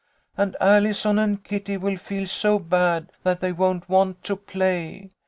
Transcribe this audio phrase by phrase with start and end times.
[0.35, 5.11] And Allison and Kitty will feel so bad that they won't want to play.